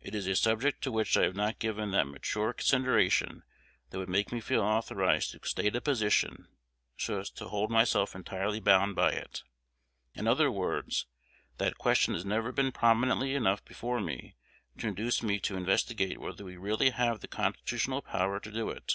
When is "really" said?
16.56-16.88